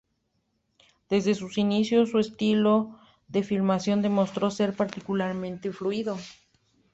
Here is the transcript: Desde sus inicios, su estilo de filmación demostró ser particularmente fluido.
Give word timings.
Desde 1.09 1.35
sus 1.35 1.59
inicios, 1.59 2.09
su 2.09 2.17
estilo 2.17 2.97
de 3.27 3.43
filmación 3.43 4.01
demostró 4.01 4.49
ser 4.49 4.75
particularmente 4.75 5.71
fluido. 5.71 6.17